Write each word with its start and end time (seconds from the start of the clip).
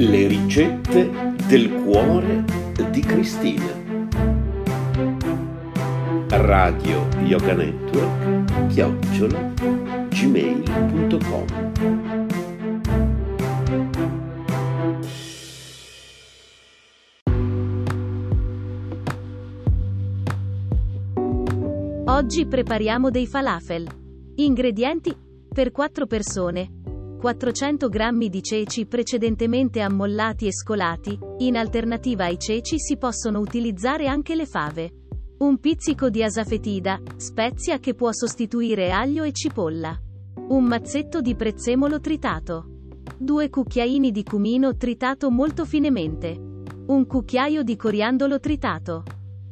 Le 0.00 0.28
ricette 0.28 1.10
del 1.46 1.70
cuore 1.84 2.42
di 2.90 3.02
Cristina. 3.02 3.70
Radio 6.28 7.06
Yoga 7.24 7.52
Network 7.52 8.68
chiocciola 8.68 9.52
gmail.com 10.08 11.44
Oggi 22.06 22.46
prepariamo 22.46 23.10
dei 23.10 23.26
falafel. 23.26 23.86
Ingredienti 24.36 25.14
per 25.52 25.70
4 25.70 26.06
persone. 26.06 26.79
400 27.20 27.90
g 27.90 28.28
di 28.30 28.42
ceci 28.42 28.86
precedentemente 28.86 29.82
ammollati 29.82 30.46
e 30.46 30.52
scolati, 30.54 31.18
in 31.40 31.58
alternativa 31.58 32.24
ai 32.24 32.38
ceci 32.38 32.78
si 32.78 32.96
possono 32.96 33.40
utilizzare 33.40 34.06
anche 34.06 34.34
le 34.34 34.46
fave. 34.46 34.90
Un 35.40 35.58
pizzico 35.58 36.08
di 36.08 36.22
asafetida, 36.22 36.98
spezia 37.16 37.78
che 37.78 37.94
può 37.94 38.10
sostituire 38.10 38.90
aglio 38.90 39.24
e 39.24 39.32
cipolla. 39.32 40.00
Un 40.48 40.64
mazzetto 40.64 41.20
di 41.20 41.34
prezzemolo 41.34 42.00
tritato. 42.00 42.64
Due 43.18 43.50
cucchiaini 43.50 44.10
di 44.10 44.22
cumino 44.22 44.74
tritato 44.76 45.30
molto 45.30 45.66
finemente. 45.66 46.62
Un 46.86 47.06
cucchiaio 47.06 47.62
di 47.62 47.76
coriandolo 47.76 48.40
tritato. 48.40 49.02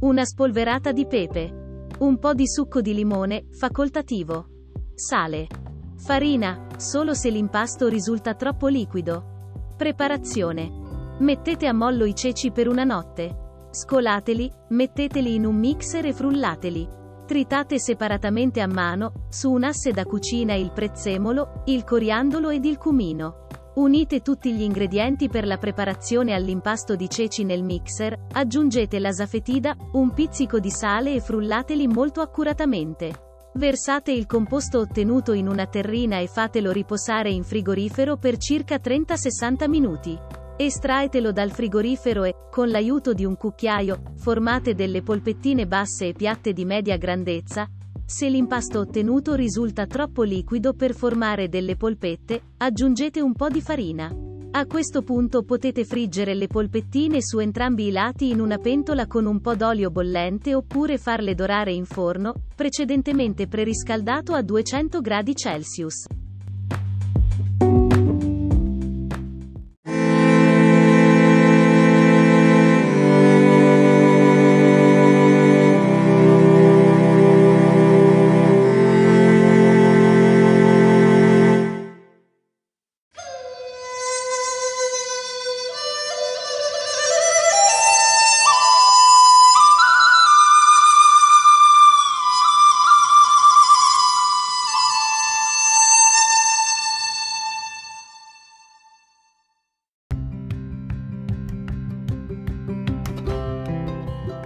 Una 0.00 0.26
spolverata 0.26 0.92
di 0.92 1.06
pepe. 1.06 1.86
Un 2.00 2.18
po' 2.18 2.34
di 2.34 2.46
succo 2.46 2.82
di 2.82 2.92
limone, 2.92 3.46
facoltativo. 3.52 4.48
Sale. 4.94 5.63
Farina, 5.96 6.66
solo 6.76 7.14
se 7.14 7.30
l'impasto 7.30 7.88
risulta 7.88 8.34
troppo 8.34 8.66
liquido. 8.66 9.52
Preparazione. 9.76 11.16
Mettete 11.20 11.66
a 11.66 11.72
mollo 11.72 12.04
i 12.04 12.14
ceci 12.14 12.50
per 12.50 12.68
una 12.68 12.84
notte. 12.84 13.68
Scolateli, 13.70 14.50
metteteli 14.70 15.34
in 15.34 15.46
un 15.46 15.56
mixer 15.56 16.04
e 16.04 16.12
frullateli. 16.12 16.88
Tritate 17.26 17.78
separatamente 17.78 18.60
a 18.60 18.66
mano, 18.66 19.26
su 19.30 19.50
un 19.50 19.64
asse 19.64 19.92
da 19.92 20.04
cucina 20.04 20.54
il 20.54 20.72
prezzemolo, 20.72 21.62
il 21.66 21.84
coriandolo 21.84 22.50
ed 22.50 22.64
il 22.66 22.76
cumino. 22.76 23.46
Unite 23.76 24.20
tutti 24.20 24.52
gli 24.52 24.62
ingredienti 24.62 25.28
per 25.28 25.46
la 25.46 25.56
preparazione 25.56 26.34
all'impasto 26.34 26.96
di 26.96 27.08
ceci 27.08 27.44
nel 27.44 27.62
mixer, 27.62 28.26
aggiungete 28.32 28.98
l'asafetida, 28.98 29.74
un 29.92 30.12
pizzico 30.12 30.58
di 30.58 30.70
sale 30.70 31.14
e 31.14 31.20
frullateli 31.20 31.86
molto 31.86 32.20
accuratamente. 32.20 33.23
Versate 33.56 34.10
il 34.10 34.26
composto 34.26 34.80
ottenuto 34.80 35.32
in 35.32 35.46
una 35.46 35.66
terrina 35.66 36.18
e 36.18 36.26
fatelo 36.26 36.72
riposare 36.72 37.30
in 37.30 37.44
frigorifero 37.44 38.16
per 38.16 38.36
circa 38.36 38.80
30-60 38.82 39.68
minuti. 39.68 40.18
Estraetelo 40.56 41.30
dal 41.30 41.52
frigorifero 41.52 42.24
e, 42.24 42.34
con 42.50 42.68
l'aiuto 42.68 43.12
di 43.12 43.24
un 43.24 43.36
cucchiaio, 43.36 44.14
formate 44.16 44.74
delle 44.74 45.02
polpettine 45.02 45.68
basse 45.68 46.08
e 46.08 46.14
piatte 46.14 46.52
di 46.52 46.64
media 46.64 46.96
grandezza. 46.96 47.68
Se 48.04 48.28
l'impasto 48.28 48.80
ottenuto 48.80 49.34
risulta 49.34 49.86
troppo 49.86 50.24
liquido 50.24 50.74
per 50.74 50.92
formare 50.92 51.48
delle 51.48 51.76
polpette, 51.76 52.54
aggiungete 52.56 53.20
un 53.20 53.34
po' 53.34 53.48
di 53.48 53.60
farina. 53.60 54.33
A 54.56 54.66
questo 54.66 55.02
punto 55.02 55.42
potete 55.42 55.84
friggere 55.84 56.32
le 56.32 56.46
polpettine 56.46 57.20
su 57.20 57.40
entrambi 57.40 57.88
i 57.88 57.90
lati 57.90 58.30
in 58.30 58.38
una 58.38 58.58
pentola 58.58 59.08
con 59.08 59.26
un 59.26 59.40
po' 59.40 59.56
d'olio 59.56 59.90
bollente 59.90 60.54
oppure 60.54 60.96
farle 60.96 61.34
dorare 61.34 61.72
in 61.72 61.84
forno, 61.84 62.34
precedentemente 62.54 63.48
preriscaldato 63.48 64.32
a 64.32 64.42
200 64.42 65.00
gradi 65.00 65.34
Celsius. 65.34 66.04